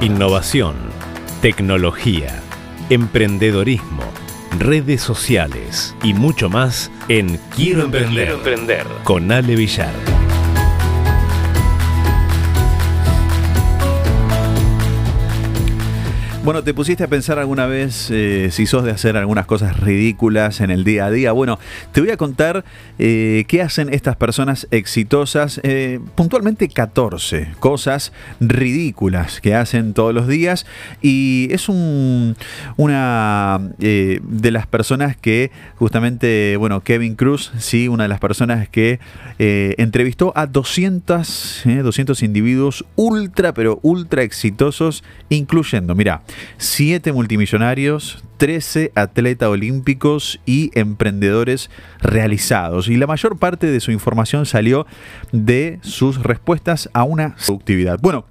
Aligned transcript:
Innovación, 0.00 0.76
tecnología, 1.42 2.40
emprendedorismo, 2.88 4.04
redes 4.56 5.00
sociales 5.00 5.96
y 6.04 6.14
mucho 6.14 6.48
más 6.48 6.92
en 7.08 7.40
Quiero 7.56 7.82
Emprender, 7.82 8.28
emprender. 8.28 8.86
con 9.02 9.32
Ale 9.32 9.56
Villar. 9.56 9.92
Bueno, 16.48 16.64
¿te 16.64 16.72
pusiste 16.72 17.04
a 17.04 17.08
pensar 17.08 17.38
alguna 17.38 17.66
vez 17.66 18.10
eh, 18.10 18.48
si 18.50 18.64
sos 18.64 18.82
de 18.82 18.90
hacer 18.90 19.18
algunas 19.18 19.44
cosas 19.44 19.78
ridículas 19.78 20.62
en 20.62 20.70
el 20.70 20.82
día 20.82 21.04
a 21.04 21.10
día? 21.10 21.32
Bueno, 21.32 21.58
te 21.92 22.00
voy 22.00 22.08
a 22.08 22.16
contar 22.16 22.64
eh, 22.98 23.44
qué 23.48 23.60
hacen 23.60 23.92
estas 23.92 24.16
personas 24.16 24.66
exitosas, 24.70 25.60
eh, 25.62 26.00
puntualmente 26.14 26.70
14 26.70 27.48
cosas 27.60 28.14
ridículas 28.40 29.42
que 29.42 29.54
hacen 29.54 29.92
todos 29.92 30.14
los 30.14 30.26
días 30.26 30.64
y 31.02 31.48
es 31.50 31.68
un, 31.68 32.34
una 32.78 33.60
de 33.76 34.50
las 34.50 34.66
personas 34.66 35.18
que 35.18 35.50
justamente, 35.76 36.56
bueno, 36.56 36.80
Kevin 36.80 37.14
Cruz, 37.14 37.52
sí, 37.58 37.88
una 37.88 38.04
de 38.04 38.08
las 38.08 38.20
personas 38.20 38.70
que 38.70 39.00
entrevistó 39.38 40.32
a 40.34 40.46
200, 40.46 41.64
200 41.82 42.22
individuos 42.22 42.86
ultra, 42.96 43.52
pero 43.52 43.80
ultra 43.82 44.22
exitosos, 44.22 45.04
incluyendo, 45.28 45.94
mira, 45.94 46.22
7 46.58 47.12
multimillonarios, 47.12 48.24
13 48.38 48.92
atletas 48.94 49.48
olímpicos 49.48 50.40
y 50.46 50.70
emprendedores 50.78 51.70
realizados. 52.00 52.88
Y 52.88 52.96
la 52.96 53.06
mayor 53.06 53.38
parte 53.38 53.66
de 53.66 53.80
su 53.80 53.90
información 53.90 54.46
salió 54.46 54.86
de 55.32 55.78
sus 55.82 56.22
respuestas 56.22 56.88
a 56.92 57.04
una 57.04 57.36
productividad. 57.36 57.98
Bueno, 58.00 58.26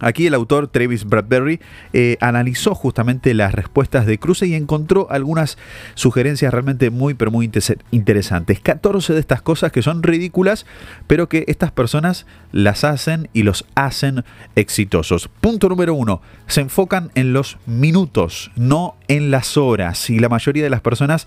Aquí 0.00 0.26
el 0.26 0.34
autor 0.34 0.68
Travis 0.68 1.04
Bradbury 1.04 1.60
eh, 1.92 2.16
analizó 2.20 2.74
justamente 2.74 3.34
las 3.34 3.52
respuestas 3.52 4.06
de 4.06 4.18
Cruce 4.18 4.46
y 4.46 4.54
encontró 4.54 5.08
algunas 5.10 5.58
sugerencias 5.94 6.52
realmente 6.52 6.90
muy, 6.90 7.14
pero 7.14 7.30
muy 7.30 7.50
interesantes. 7.90 8.60
14 8.60 9.14
de 9.14 9.20
estas 9.20 9.42
cosas 9.42 9.72
que 9.72 9.82
son 9.82 10.02
ridículas, 10.02 10.66
pero 11.06 11.28
que 11.28 11.44
estas 11.48 11.72
personas 11.72 12.26
las 12.52 12.84
hacen 12.84 13.28
y 13.32 13.42
los 13.42 13.64
hacen 13.74 14.24
exitosos. 14.54 15.28
Punto 15.40 15.68
número 15.68 15.94
uno, 15.94 16.20
se 16.46 16.60
enfocan 16.60 17.10
en 17.14 17.32
los 17.32 17.58
minutos, 17.66 18.50
no 18.56 18.96
en 19.08 19.30
las 19.30 19.56
horas. 19.56 20.10
Y 20.10 20.18
la 20.18 20.28
mayoría 20.28 20.62
de 20.62 20.70
las 20.70 20.80
personas 20.80 21.26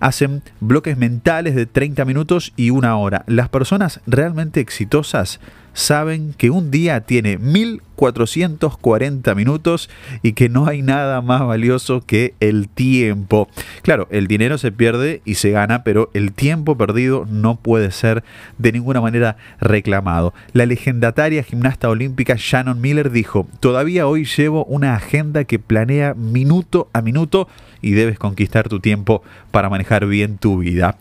hacen 0.00 0.42
bloques 0.60 0.96
mentales 0.96 1.54
de 1.54 1.66
30 1.66 2.04
minutos 2.04 2.52
y 2.56 2.70
una 2.70 2.96
hora. 2.96 3.24
Las 3.26 3.48
personas 3.48 4.00
realmente 4.06 4.60
exitosas 4.60 5.40
saben 5.76 6.34
que 6.36 6.50
un 6.50 6.70
día 6.70 7.02
tiene 7.02 7.36
1440 7.38 9.34
minutos 9.34 9.90
y 10.22 10.32
que 10.32 10.48
no 10.48 10.66
hay 10.66 10.80
nada 10.80 11.20
más 11.20 11.46
valioso 11.46 12.00
que 12.00 12.32
el 12.40 12.68
tiempo. 12.68 13.48
Claro, 13.82 14.08
el 14.10 14.26
dinero 14.26 14.56
se 14.56 14.72
pierde 14.72 15.20
y 15.26 15.34
se 15.34 15.50
gana, 15.50 15.84
pero 15.84 16.10
el 16.14 16.32
tiempo 16.32 16.78
perdido 16.78 17.26
no 17.30 17.56
puede 17.56 17.90
ser 17.90 18.24
de 18.56 18.72
ninguna 18.72 19.02
manera 19.02 19.36
reclamado. 19.60 20.32
La 20.54 20.64
legendataria 20.64 21.42
gimnasta 21.42 21.90
olímpica 21.90 22.36
Shannon 22.38 22.80
Miller 22.80 23.10
dijo, 23.10 23.46
todavía 23.60 24.06
hoy 24.06 24.24
llevo 24.24 24.64
una 24.64 24.94
agenda 24.94 25.44
que 25.44 25.58
planea 25.58 26.14
minuto 26.14 26.88
a 26.94 27.02
minuto 27.02 27.48
y 27.86 27.92
debes 27.92 28.18
conquistar 28.18 28.68
tu 28.68 28.80
tiempo 28.80 29.22
para 29.52 29.70
manejar 29.70 30.06
bien 30.06 30.38
tu 30.38 30.58
vida. 30.58 30.96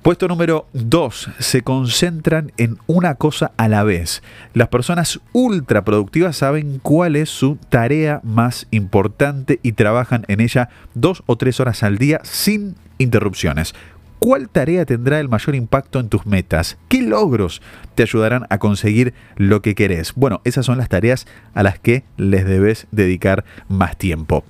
Puesto 0.00 0.26
número 0.26 0.66
2. 0.72 1.32
Se 1.38 1.60
concentran 1.60 2.52
en 2.56 2.78
una 2.86 3.16
cosa 3.16 3.52
a 3.58 3.68
la 3.68 3.84
vez. 3.84 4.22
Las 4.54 4.68
personas 4.68 5.20
ultra 5.32 5.84
productivas 5.84 6.38
saben 6.38 6.78
cuál 6.82 7.16
es 7.16 7.28
su 7.28 7.58
tarea 7.68 8.22
más 8.24 8.66
importante 8.70 9.60
y 9.62 9.72
trabajan 9.72 10.24
en 10.28 10.40
ella 10.40 10.70
dos 10.94 11.22
o 11.26 11.36
tres 11.36 11.60
horas 11.60 11.82
al 11.82 11.98
día 11.98 12.20
sin 12.24 12.74
interrupciones. 12.96 13.74
¿Cuál 14.18 14.48
tarea 14.48 14.86
tendrá 14.86 15.20
el 15.20 15.28
mayor 15.28 15.54
impacto 15.54 16.00
en 16.00 16.08
tus 16.08 16.24
metas? 16.24 16.78
¿Qué 16.88 17.02
logros 17.02 17.60
te 17.94 18.02
ayudarán 18.02 18.46
a 18.48 18.58
conseguir 18.58 19.12
lo 19.36 19.60
que 19.60 19.74
querés? 19.74 20.14
Bueno, 20.14 20.40
esas 20.44 20.64
son 20.64 20.78
las 20.78 20.88
tareas 20.88 21.26
a 21.52 21.62
las 21.62 21.78
que 21.78 22.04
les 22.16 22.46
debes 22.46 22.86
dedicar 22.90 23.44
más 23.68 23.98
tiempo. 23.98 24.44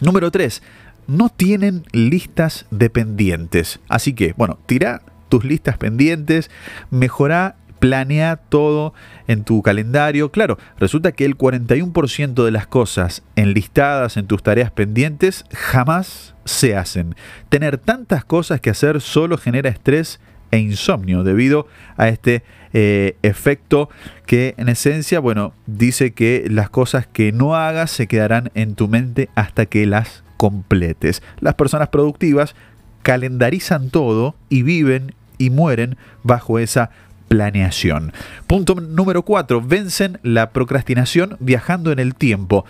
Número 0.00 0.32
3 0.32 0.62
no 1.06 1.28
tienen 1.28 1.84
listas 1.92 2.66
de 2.70 2.90
pendientes. 2.90 3.80
Así 3.88 4.14
que, 4.14 4.34
bueno, 4.36 4.58
tira 4.66 5.02
tus 5.28 5.44
listas 5.44 5.78
pendientes, 5.78 6.50
mejora 6.90 7.56
planea 7.84 8.36
todo 8.36 8.94
en 9.26 9.44
tu 9.44 9.60
calendario. 9.60 10.30
Claro, 10.30 10.58
resulta 10.78 11.12
que 11.12 11.26
el 11.26 11.36
41% 11.36 12.44
de 12.44 12.50
las 12.50 12.66
cosas 12.66 13.22
enlistadas 13.36 14.16
en 14.16 14.26
tus 14.26 14.42
tareas 14.42 14.70
pendientes 14.70 15.44
jamás 15.52 16.34
se 16.46 16.76
hacen. 16.76 17.14
Tener 17.50 17.76
tantas 17.76 18.24
cosas 18.24 18.62
que 18.62 18.70
hacer 18.70 19.02
solo 19.02 19.36
genera 19.36 19.68
estrés 19.68 20.18
e 20.50 20.58
insomnio 20.58 21.24
debido 21.24 21.66
a 21.96 22.08
este 22.08 22.42
eh, 22.72 23.16
efecto 23.22 23.90
que 24.24 24.54
en 24.56 24.68
esencia, 24.70 25.20
bueno, 25.20 25.52
dice 25.66 26.12
que 26.12 26.46
las 26.48 26.70
cosas 26.70 27.06
que 27.06 27.32
no 27.32 27.54
hagas 27.54 27.90
se 27.90 28.06
quedarán 28.06 28.50
en 28.54 28.76
tu 28.76 28.88
mente 28.88 29.28
hasta 29.34 29.66
que 29.66 29.84
las 29.84 30.24
completes. 30.44 31.22
Las 31.40 31.54
personas 31.54 31.88
productivas 31.88 32.54
calendarizan 33.02 33.88
todo 33.88 34.34
y 34.50 34.62
viven 34.62 35.14
y 35.38 35.48
mueren 35.48 35.96
bajo 36.22 36.58
esa 36.58 36.90
planeación. 37.28 38.12
Punto 38.46 38.74
número 38.74 39.22
4. 39.22 39.62
Vencen 39.62 40.18
la 40.22 40.50
procrastinación 40.50 41.38
viajando 41.40 41.92
en 41.92 41.98
el 41.98 42.14
tiempo. 42.14 42.66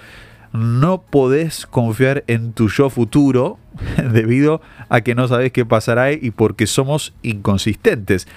No 0.52 1.02
podés 1.02 1.66
confiar 1.66 2.22
en 2.28 2.52
tu 2.52 2.68
yo 2.68 2.90
futuro 2.90 3.58
debido 4.12 4.62
a 4.88 5.00
que 5.00 5.16
no 5.16 5.26
sabes 5.26 5.50
qué 5.50 5.66
pasará 5.66 6.12
y 6.12 6.30
porque 6.30 6.68
somos 6.68 7.12
inconsistentes. 7.22 8.28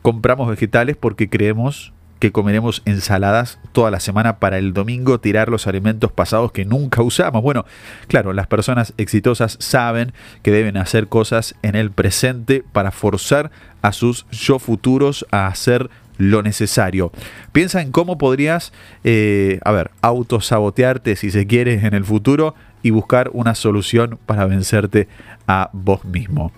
Compramos 0.00 0.48
vegetales 0.48 0.96
porque 0.96 1.28
creemos 1.28 1.92
comeremos 2.32 2.82
ensaladas 2.84 3.58
toda 3.72 3.90
la 3.90 4.00
semana 4.00 4.38
para 4.38 4.58
el 4.58 4.72
domingo 4.72 5.20
tirar 5.20 5.48
los 5.48 5.66
alimentos 5.66 6.12
pasados 6.12 6.52
que 6.52 6.64
nunca 6.64 7.02
usamos. 7.02 7.42
Bueno, 7.42 7.64
claro, 8.08 8.32
las 8.32 8.46
personas 8.46 8.94
exitosas 8.96 9.56
saben 9.60 10.12
que 10.42 10.50
deben 10.50 10.76
hacer 10.76 11.08
cosas 11.08 11.54
en 11.62 11.74
el 11.74 11.90
presente 11.90 12.64
para 12.72 12.90
forzar 12.90 13.50
a 13.82 13.92
sus 13.92 14.26
yo 14.30 14.58
futuros 14.58 15.26
a 15.30 15.46
hacer 15.46 15.90
lo 16.18 16.42
necesario. 16.42 17.12
Piensa 17.52 17.82
en 17.82 17.92
cómo 17.92 18.18
podrías, 18.18 18.72
eh, 19.04 19.60
a 19.64 19.72
ver, 19.72 19.90
autosabotearte 20.00 21.16
si 21.16 21.30
se 21.30 21.46
quiere 21.46 21.74
en 21.74 21.94
el 21.94 22.04
futuro 22.04 22.54
y 22.82 22.90
buscar 22.90 23.30
una 23.32 23.54
solución 23.54 24.18
para 24.26 24.46
vencerte 24.46 25.08
a 25.46 25.70
vos 25.72 26.04
mismo. 26.04 26.52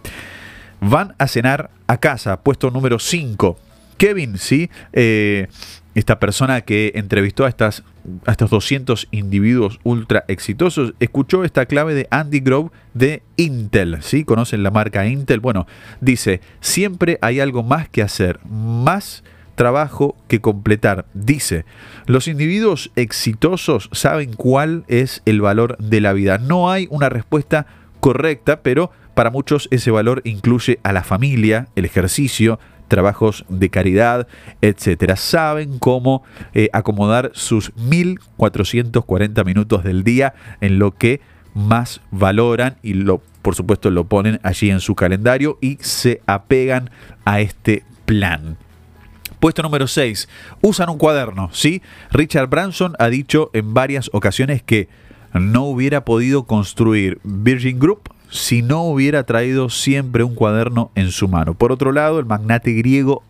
Van 0.80 1.14
a 1.18 1.26
cenar 1.26 1.70
a 1.88 1.96
casa, 1.96 2.40
puesto 2.40 2.70
número 2.70 2.98
5 2.98 3.58
Kevin, 3.98 4.38
¿sí? 4.38 4.70
Eh, 4.92 5.48
esta 5.94 6.20
persona 6.20 6.60
que 6.60 6.92
entrevistó 6.94 7.44
a, 7.44 7.48
estas, 7.48 7.82
estos 8.26 8.50
200 8.50 9.08
individuos 9.10 9.80
ultra 9.82 10.24
exitosos, 10.28 10.94
escuchó 11.00 11.44
esta 11.44 11.66
clave 11.66 11.94
de 11.94 12.06
Andy 12.10 12.40
Grove 12.40 12.70
de 12.94 13.22
Intel, 13.36 13.98
¿sí? 14.02 14.24
¿Conocen 14.24 14.62
la 14.62 14.70
marca 14.70 15.06
Intel? 15.06 15.40
Bueno, 15.40 15.66
dice, 16.00 16.40
siempre 16.60 17.18
hay 17.20 17.40
algo 17.40 17.62
más 17.62 17.88
que 17.88 18.02
hacer, 18.02 18.38
más 18.48 19.24
trabajo 19.56 20.16
que 20.28 20.40
completar. 20.40 21.06
Dice, 21.14 21.64
los 22.06 22.28
individuos 22.28 22.92
exitosos 22.94 23.90
saben 23.92 24.32
cuál 24.32 24.84
es 24.86 25.20
el 25.26 25.40
valor 25.40 25.76
de 25.78 26.00
la 26.00 26.12
vida. 26.12 26.38
No 26.38 26.70
hay 26.70 26.86
una 26.90 27.08
respuesta 27.08 27.66
correcta, 27.98 28.62
pero 28.62 28.92
para 29.14 29.30
muchos 29.30 29.66
ese 29.72 29.90
valor 29.90 30.22
incluye 30.24 30.78
a 30.84 30.92
la 30.92 31.02
familia, 31.02 31.66
el 31.74 31.84
ejercicio, 31.84 32.60
trabajos 32.88 33.44
de 33.48 33.70
caridad, 33.70 34.26
etcétera. 34.60 35.16
Saben 35.16 35.78
cómo 35.78 36.22
eh, 36.54 36.68
acomodar 36.72 37.30
sus 37.34 37.74
1440 37.76 39.44
minutos 39.44 39.84
del 39.84 40.02
día 40.04 40.34
en 40.60 40.78
lo 40.78 40.92
que 40.92 41.20
más 41.54 42.00
valoran 42.10 42.76
y 42.82 42.94
lo 42.94 43.22
por 43.42 43.54
supuesto 43.54 43.90
lo 43.90 44.04
ponen 44.04 44.40
allí 44.42 44.70
en 44.70 44.80
su 44.80 44.94
calendario 44.94 45.58
y 45.60 45.78
se 45.80 46.20
apegan 46.26 46.90
a 47.24 47.40
este 47.40 47.84
plan. 48.04 48.58
Puesto 49.40 49.62
número 49.62 49.86
6. 49.86 50.28
Usan 50.60 50.90
un 50.90 50.98
cuaderno, 50.98 51.48
¿sí? 51.52 51.80
Richard 52.10 52.48
Branson 52.48 52.94
ha 52.98 53.08
dicho 53.08 53.50
en 53.52 53.72
varias 53.72 54.10
ocasiones 54.12 54.62
que 54.62 54.88
no 55.32 55.64
hubiera 55.64 56.04
podido 56.04 56.44
construir 56.44 57.20
Virgin 57.22 57.78
Group 57.78 58.10
si 58.30 58.62
no 58.62 58.82
hubiera 58.82 59.24
traído 59.24 59.70
siempre 59.70 60.24
un 60.24 60.34
cuaderno 60.34 60.90
en 60.94 61.10
su 61.10 61.28
mano. 61.28 61.54
Por 61.54 61.72
otro 61.72 61.92
lado, 61.92 62.18
el 62.18 62.26
magnate 62.26 62.72
griego 62.72 63.22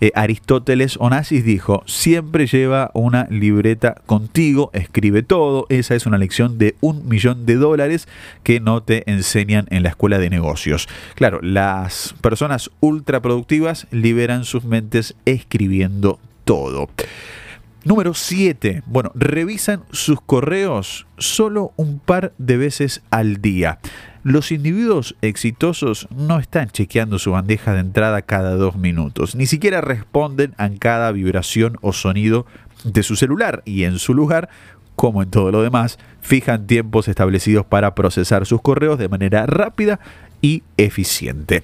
eh, 0.00 0.12
Aristóteles 0.14 0.96
Onassis 1.00 1.44
dijo, 1.44 1.82
siempre 1.86 2.46
lleva 2.46 2.92
una 2.94 3.26
libreta 3.30 3.96
contigo, 4.06 4.70
escribe 4.72 5.24
todo, 5.24 5.66
esa 5.70 5.96
es 5.96 6.06
una 6.06 6.18
lección 6.18 6.56
de 6.56 6.76
un 6.80 7.08
millón 7.08 7.46
de 7.46 7.56
dólares 7.56 8.06
que 8.44 8.60
no 8.60 8.82
te 8.82 9.10
enseñan 9.10 9.66
en 9.70 9.82
la 9.82 9.88
escuela 9.88 10.18
de 10.18 10.30
negocios. 10.30 10.88
Claro, 11.16 11.40
las 11.42 12.14
personas 12.20 12.70
ultra 12.78 13.20
productivas 13.20 13.88
liberan 13.90 14.44
sus 14.44 14.64
mentes 14.64 15.16
escribiendo 15.24 16.20
todo. 16.44 16.88
Número 17.88 18.12
7. 18.12 18.82
Bueno, 18.84 19.12
revisan 19.14 19.82
sus 19.92 20.20
correos 20.20 21.06
solo 21.16 21.72
un 21.76 22.00
par 22.00 22.34
de 22.36 22.58
veces 22.58 23.00
al 23.08 23.40
día. 23.40 23.78
Los 24.22 24.52
individuos 24.52 25.16
exitosos 25.22 26.06
no 26.14 26.38
están 26.38 26.68
chequeando 26.68 27.18
su 27.18 27.30
bandeja 27.30 27.72
de 27.72 27.80
entrada 27.80 28.20
cada 28.20 28.56
dos 28.56 28.76
minutos, 28.76 29.34
ni 29.36 29.46
siquiera 29.46 29.80
responden 29.80 30.52
a 30.58 30.68
cada 30.68 31.12
vibración 31.12 31.78
o 31.80 31.94
sonido 31.94 32.44
de 32.84 33.02
su 33.02 33.16
celular 33.16 33.62
y 33.64 33.84
en 33.84 33.98
su 33.98 34.12
lugar, 34.12 34.50
como 34.94 35.22
en 35.22 35.30
todo 35.30 35.50
lo 35.50 35.62
demás, 35.62 35.98
fijan 36.20 36.66
tiempos 36.66 37.08
establecidos 37.08 37.64
para 37.64 37.94
procesar 37.94 38.44
sus 38.44 38.60
correos 38.60 38.98
de 38.98 39.08
manera 39.08 39.46
rápida 39.46 39.98
y 40.42 40.62
eficiente. 40.76 41.62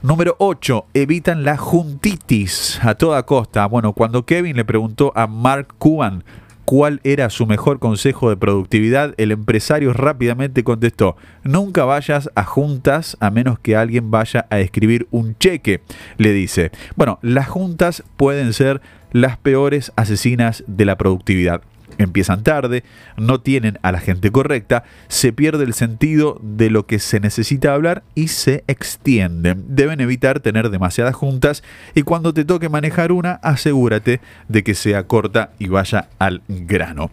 Número 0.00 0.36
8. 0.38 0.86
Evitan 0.94 1.42
la 1.42 1.56
juntitis 1.56 2.78
a 2.82 2.94
toda 2.94 3.24
costa. 3.24 3.66
Bueno, 3.66 3.94
cuando 3.94 4.24
Kevin 4.24 4.56
le 4.56 4.64
preguntó 4.64 5.12
a 5.16 5.26
Mark 5.26 5.74
Cuban 5.76 6.22
cuál 6.64 7.00
era 7.02 7.30
su 7.30 7.46
mejor 7.46 7.80
consejo 7.80 8.30
de 8.30 8.36
productividad, 8.36 9.14
el 9.16 9.32
empresario 9.32 9.92
rápidamente 9.92 10.62
contestó, 10.62 11.16
nunca 11.42 11.84
vayas 11.84 12.30
a 12.36 12.44
juntas 12.44 13.16
a 13.18 13.30
menos 13.30 13.58
que 13.58 13.74
alguien 13.74 14.12
vaya 14.12 14.46
a 14.50 14.60
escribir 14.60 15.08
un 15.10 15.36
cheque, 15.36 15.80
le 16.16 16.32
dice. 16.32 16.70
Bueno, 16.94 17.18
las 17.20 17.48
juntas 17.48 18.04
pueden 18.16 18.52
ser 18.52 18.80
las 19.10 19.36
peores 19.36 19.92
asesinas 19.96 20.62
de 20.68 20.84
la 20.84 20.96
productividad 20.96 21.62
empiezan 21.96 22.42
tarde, 22.42 22.84
no 23.16 23.40
tienen 23.40 23.78
a 23.82 23.92
la 23.92 24.00
gente 24.00 24.30
correcta, 24.30 24.84
se 25.08 25.32
pierde 25.32 25.64
el 25.64 25.74
sentido 25.74 26.38
de 26.42 26.70
lo 26.70 26.86
que 26.86 26.98
se 26.98 27.20
necesita 27.20 27.74
hablar 27.74 28.02
y 28.14 28.28
se 28.28 28.64
extienden. 28.66 29.64
Deben 29.68 30.00
evitar 30.00 30.40
tener 30.40 30.70
demasiadas 30.70 31.14
juntas 31.14 31.62
y 31.94 32.02
cuando 32.02 32.34
te 32.34 32.44
toque 32.44 32.68
manejar 32.68 33.12
una, 33.12 33.34
asegúrate 33.34 34.20
de 34.48 34.62
que 34.62 34.74
sea 34.74 35.06
corta 35.06 35.52
y 35.58 35.68
vaya 35.68 36.08
al 36.18 36.42
grano. 36.48 37.10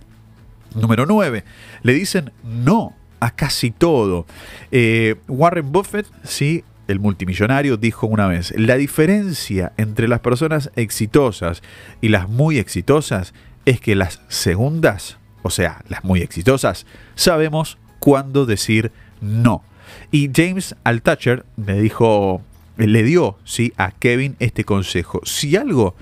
Número 0.75 1.05
9. 1.05 1.43
Le 1.83 1.93
dicen 1.93 2.31
no 2.43 2.93
a 3.19 3.31
casi 3.31 3.71
todo. 3.71 4.25
Eh, 4.71 5.15
Warren 5.27 5.71
Buffett, 5.71 6.05
sí, 6.23 6.63
el 6.87 6.99
multimillonario, 6.99 7.77
dijo 7.77 8.07
una 8.07 8.27
vez, 8.27 8.53
la 8.57 8.75
diferencia 8.75 9.73
entre 9.77 10.07
las 10.07 10.19
personas 10.19 10.71
exitosas 10.75 11.63
y 12.01 12.09
las 12.09 12.29
muy 12.29 12.59
exitosas 12.59 13.33
es 13.65 13.81
que 13.81 13.95
las 13.95 14.21
segundas, 14.27 15.17
o 15.43 15.49
sea, 15.49 15.83
las 15.89 16.03
muy 16.03 16.21
exitosas, 16.21 16.85
sabemos 17.15 17.77
cuándo 17.99 18.45
decir 18.45 18.91
no. 19.21 19.63
Y 20.11 20.29
James 20.33 20.75
Altucher 20.83 21.45
le 21.57 21.81
dijo, 21.81 22.41
le 22.77 23.03
dio 23.03 23.37
¿sí? 23.43 23.73
a 23.77 23.91
Kevin 23.91 24.35
este 24.39 24.63
consejo. 24.63 25.21
Si 25.23 25.55
algo 25.55 25.95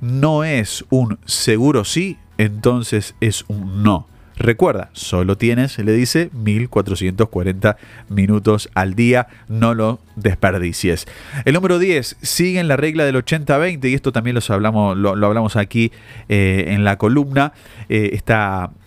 no 0.00 0.44
es 0.44 0.84
un 0.90 1.18
seguro 1.26 1.84
sí, 1.84 2.18
entonces 2.38 3.14
es 3.20 3.44
un 3.48 3.82
no. 3.82 4.06
Recuerda, 4.40 4.88
solo 4.94 5.36
tienes, 5.36 5.78
le 5.78 5.92
dice, 5.92 6.30
1440 6.32 7.76
minutos 8.08 8.70
al 8.74 8.94
día, 8.94 9.26
no 9.48 9.74
lo 9.74 10.00
desperdicies. 10.16 11.06
El 11.44 11.52
número 11.52 11.78
10, 11.78 12.16
siguen 12.22 12.66
la 12.66 12.78
regla 12.78 13.04
del 13.04 13.16
80-20 13.16 13.90
y 13.90 13.92
esto 13.92 14.12
también 14.12 14.34
los 14.34 14.48
hablamos, 14.48 14.96
lo, 14.96 15.10
hablamos 15.10 15.56
aquí 15.56 15.92
eh, 16.30 16.64
en 16.68 16.84
la 16.84 16.96
columna. 16.96 17.52
Eh, 17.90 18.18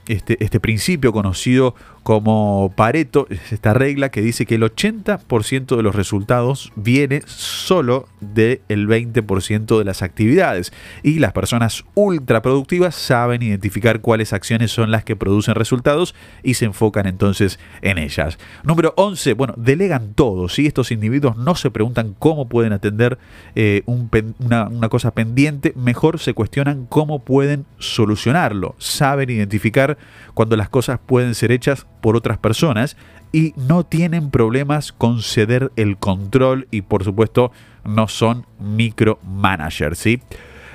este, 0.07 0.43
este 0.43 0.59
principio 0.59 1.13
conocido 1.13 1.75
como 2.03 2.73
Pareto, 2.75 3.27
es 3.29 3.53
esta 3.53 3.73
regla 3.73 4.09
que 4.09 4.21
dice 4.21 4.45
que 4.45 4.55
el 4.55 4.63
80% 4.63 5.77
de 5.77 5.83
los 5.83 5.95
resultados 5.95 6.73
viene 6.75 7.21
solo 7.25 8.07
del 8.19 8.59
20% 8.67 9.77
de 9.77 9.85
las 9.85 10.01
actividades. 10.01 10.73
Y 11.01 11.19
las 11.19 11.31
personas 11.31 11.85
ultra 11.95 12.41
productivas 12.41 12.95
saben 12.95 13.41
identificar 13.41 14.01
cuáles 14.01 14.33
acciones 14.33 14.71
son 14.71 14.91
las 14.91 15.05
que 15.05 15.15
producen 15.15 15.55
resultados 15.55 16.13
y 16.43 16.55
se 16.55 16.65
enfocan 16.65 17.07
entonces 17.07 17.57
en 17.81 17.97
ellas. 17.97 18.37
Número 18.63 18.93
11, 18.97 19.33
bueno, 19.33 19.53
delegan 19.57 20.13
todo. 20.13 20.49
Si 20.49 20.67
Estos 20.67 20.91
individuos 20.91 21.37
no 21.37 21.55
se 21.55 21.71
preguntan 21.71 22.15
cómo 22.19 22.49
pueden 22.49 22.73
atender 22.73 23.17
eh, 23.55 23.83
una, 23.85 24.67
una 24.67 24.89
cosa 24.89 25.11
pendiente, 25.11 25.73
mejor 25.77 26.19
se 26.19 26.33
cuestionan 26.33 26.85
cómo 26.87 27.19
pueden 27.19 27.65
solucionarlo. 27.79 28.75
Saben 28.77 29.29
identificar 29.29 29.97
cuando 30.33 30.57
las 30.57 30.67
cosas 30.67 30.99
pueden 31.05 31.35
ser 31.35 31.51
hechas 31.51 31.85
por 32.03 32.17
otras 32.17 32.37
personas 32.37 32.97
y 33.31 33.53
no 33.55 33.85
tienen 33.85 34.29
problemas 34.29 34.91
con 34.91 35.21
ceder 35.21 35.71
el 35.77 35.95
control 35.95 36.67
y 36.69 36.81
por 36.81 37.05
supuesto 37.05 37.53
no 37.85 38.09
son 38.09 38.45
micromanagers. 38.59 39.99
¿sí? 39.99 40.21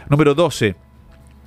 Número 0.08 0.34
12 0.34 0.74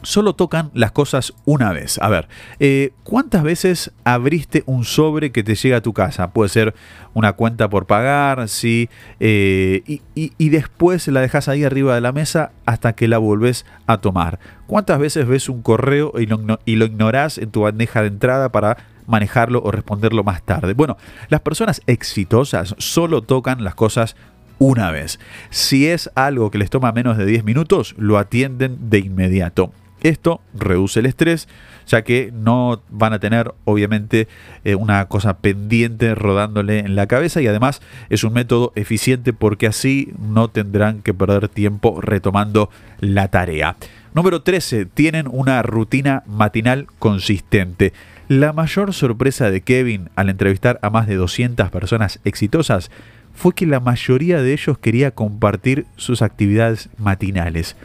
solo 0.03 0.33
tocan 0.33 0.69
las 0.73 0.91
cosas 0.91 1.33
una 1.45 1.73
vez. 1.73 1.99
A 1.99 2.09
ver, 2.09 2.27
eh, 2.59 2.93
¿cuántas 3.03 3.43
veces 3.43 3.91
abriste 4.03 4.63
un 4.65 4.83
sobre 4.83 5.31
que 5.31 5.43
te 5.43 5.55
llega 5.55 5.77
a 5.77 5.81
tu 5.81 5.93
casa? 5.93 6.31
Puede 6.31 6.49
ser 6.49 6.75
una 7.13 7.33
cuenta 7.33 7.69
por 7.69 7.87
pagar, 7.87 8.47
¿sí? 8.47 8.89
Eh, 9.19 9.99
y, 10.15 10.49
después 10.49 11.07
la 11.07 11.21
dejas 11.21 11.47
ahí 11.47 11.63
arriba 11.63 11.95
de 11.95 12.01
la 12.01 12.11
mesa 12.11 12.51
hasta 12.65 12.93
que 12.93 13.07
la 13.07 13.17
volvés 13.17 13.65
a 13.87 13.97
tomar. 13.97 14.39
¿Cuántas 14.67 14.99
veces 14.99 15.27
ves 15.27 15.49
un 15.49 15.61
correo 15.61 16.13
y 16.19 16.25
lo, 16.25 16.59
y 16.65 16.75
lo 16.75 16.85
ignorás 16.85 17.37
en 17.37 17.51
tu 17.51 17.61
bandeja 17.61 18.01
de 18.01 18.07
entrada 18.07 18.51
para 18.51 18.77
manejarlo 19.11 19.61
o 19.63 19.71
responderlo 19.71 20.23
más 20.23 20.41
tarde? 20.41 20.73
Bueno, 20.73 20.97
las 21.29 21.41
personas 21.41 21.81
exitosas 21.85 22.73
solo 22.79 23.21
tocan 23.21 23.63
las 23.63 23.75
cosas 23.75 24.15
una 24.57 24.91
vez. 24.91 25.19
Si 25.49 25.87
es 25.87 26.09
algo 26.15 26.51
que 26.51 26.57
les 26.57 26.69
toma 26.69 26.91
menos 26.91 27.17
de 27.17 27.25
10 27.25 27.43
minutos, 27.43 27.95
lo 27.97 28.17
atienden 28.17 28.89
de 28.89 28.99
inmediato. 28.99 29.71
Esto 30.01 30.41
reduce 30.55 30.99
el 30.99 31.05
estrés, 31.05 31.47
ya 31.85 32.03
que 32.03 32.31
no 32.33 32.81
van 32.89 33.13
a 33.13 33.19
tener 33.19 33.53
obviamente 33.65 34.27
eh, 34.63 34.73
una 34.73 35.05
cosa 35.07 35.37
pendiente 35.37 36.15
rodándole 36.15 36.79
en 36.79 36.95
la 36.95 37.05
cabeza 37.05 37.41
y 37.41 37.47
además 37.47 37.81
es 38.09 38.23
un 38.23 38.33
método 38.33 38.71
eficiente 38.75 39.31
porque 39.31 39.67
así 39.67 40.11
no 40.19 40.47
tendrán 40.47 41.03
que 41.03 41.13
perder 41.13 41.49
tiempo 41.49 42.01
retomando 42.01 42.71
la 42.99 43.27
tarea. 43.27 43.75
Número 44.13 44.41
13. 44.41 44.87
Tienen 44.87 45.27
una 45.31 45.61
rutina 45.61 46.23
matinal 46.25 46.87
consistente. 46.99 47.93
La 48.31 48.53
mayor 48.53 48.93
sorpresa 48.93 49.51
de 49.51 49.59
Kevin 49.59 50.09
al 50.15 50.29
entrevistar 50.29 50.79
a 50.83 50.89
más 50.89 51.05
de 51.05 51.15
200 51.15 51.69
personas 51.69 52.21
exitosas 52.23 52.89
fue 53.33 53.53
que 53.53 53.65
la 53.65 53.81
mayoría 53.81 54.41
de 54.41 54.53
ellos 54.53 54.77
quería 54.77 55.11
compartir 55.11 55.85
sus 55.97 56.21
actividades 56.21 56.87
matinales. 56.97 57.75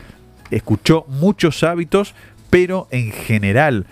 Escuchó 0.52 1.04
muchos 1.08 1.64
hábitos, 1.64 2.14
pero 2.48 2.86
en 2.92 3.10
general 3.10 3.86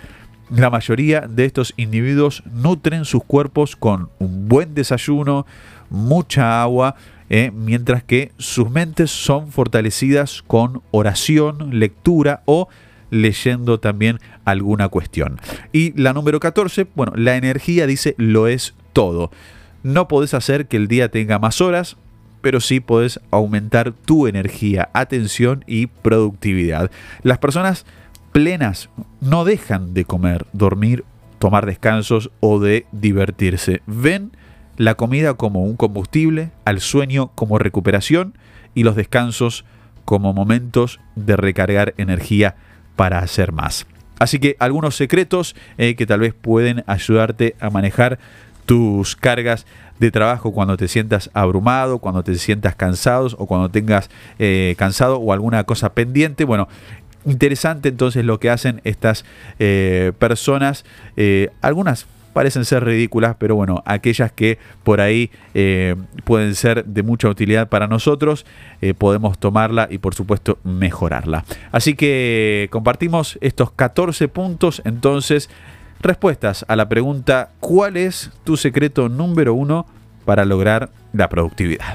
la 0.49 0.71
mayoría 0.71 1.23
de 1.23 1.45
estos 1.45 1.75
individuos 1.77 2.45
nutren 2.53 3.05
sus 3.05 3.25
cuerpos 3.25 3.75
con 3.75 4.11
un 4.21 4.49
buen 4.49 4.77
desayuno, 4.77 5.47
mucha 5.91 6.63
agua, 6.63 6.95
eh, 7.31 7.51
mientras 7.53 8.05
que 8.05 8.31
sus 8.39 8.71
mentes 8.71 9.11
son 9.11 9.51
fortalecidas 9.51 10.45
con 10.47 10.83
oración, 10.93 11.81
lectura 11.81 12.43
o 12.45 12.69
leyendo 13.15 13.79
también 13.79 14.19
alguna 14.45 14.89
cuestión. 14.89 15.41
Y 15.73 15.99
la 16.01 16.13
número 16.13 16.41
14, 16.41 16.87
bueno, 16.95 17.13
la 17.17 17.37
energía 17.37 17.87
dice 17.87 18.15
lo 18.19 18.49
es 18.49 18.75
todo. 18.93 19.31
No 19.83 20.09
podés 20.09 20.35
hacer 20.35 20.67
que 20.67 20.77
el 20.77 20.89
día 20.89 21.11
tenga 21.11 21.39
más 21.39 21.61
horas, 21.61 21.97
pero 22.41 22.61
sí 22.61 22.81
puedes 22.81 23.21
aumentar 23.31 23.93
tu 23.93 24.27
energía, 24.27 24.91
atención 24.93 25.65
y 25.67 25.87
productividad. 25.87 26.91
Las 27.23 27.39
personas 27.39 27.87
plenas 28.33 28.91
no 29.21 29.45
dejan 29.45 29.95
de 29.95 30.05
comer, 30.05 30.47
dormir, 30.53 31.05
tomar 31.39 31.67
descansos 31.67 32.31
o 32.41 32.59
de 32.59 32.87
divertirse. 32.93 33.81
Ven 33.87 34.33
la 34.77 34.97
comida 34.97 35.35
como 35.35 35.63
un 35.63 35.77
combustible, 35.77 36.51
al 36.65 36.81
sueño 36.81 37.31
como 37.37 37.59
recuperación 37.59 38.37
y 38.75 38.83
los 38.83 38.97
descansos 38.97 39.65
como 40.05 40.33
momentos 40.35 41.01
de 41.15 41.37
recargar 41.37 41.95
energía 41.97 42.57
para 42.97 43.19
hacer 43.19 43.53
más. 43.53 43.87
Así 44.19 44.39
que 44.39 44.57
algunos 44.59 44.97
secretos 44.97 45.57
eh, 45.77 45.97
que 45.97 46.07
tal 46.07 46.21
vez 46.21 46.35
pueden 46.35 46.85
ayudarte 46.87 47.57
a 47.61 47.71
manejar 47.71 48.19
tus 48.67 49.17
cargas 49.17 49.67
de 49.99 50.11
trabajo 50.11 50.53
cuando 50.53 50.77
te 50.77 50.89
sientas 50.89 51.31
abrumado, 51.35 51.99
cuando 51.99 52.23
te 52.23 52.35
sientas 52.37 52.75
cansado 52.75 53.29
o 53.39 53.47
cuando 53.47 53.69
tengas 53.69 54.11
eh, 54.39 54.75
cansado 54.79 55.19
o 55.19 55.33
alguna 55.33 55.65
cosa 55.65 55.93
pendiente. 55.93 56.45
Bueno, 56.45 56.69
interesante 57.27 57.91
entonces 57.91 58.25
lo 58.25 58.41
que 58.41 58.51
hacen 58.51 58.81
estas 58.85 59.25
eh, 59.59 60.13
personas. 60.19 60.85
Algunas 61.61 62.07
parecen 62.35 62.67
ser 62.67 62.85
ridículas, 62.85 63.37
pero 63.39 63.57
bueno, 63.57 63.83
aquellas 63.87 64.31
que 64.31 64.59
por 64.83 65.01
ahí 65.01 65.31
pueden 66.25 66.55
ser 66.55 66.85
de 66.85 67.03
mucha 67.03 67.29
utilidad 67.29 67.71
para 67.71 67.87
nosotros, 67.87 68.45
podemos 68.99 69.39
tomarla 69.39 69.89
y 69.91 69.97
por 69.97 70.15
supuesto 70.15 70.59
mejorarla. 70.65 71.45
Así 71.73 71.95
que 71.95 72.69
compartimos 72.71 73.39
estos 73.41 73.71
14 73.71 74.29
puntos 74.29 74.83
entonces 74.85 75.49
respuestas 76.01 76.67
a 76.69 76.77
la 76.77 76.89
pregunta 76.89 77.53
¿cuál 77.61 77.97
es 77.97 78.31
tu 78.45 78.57
secreto 78.59 79.09
número 79.09 79.55
uno 79.55 79.87
para 80.25 80.45
lograr 80.45 80.91
la 81.13 81.29
productividad? 81.29 81.95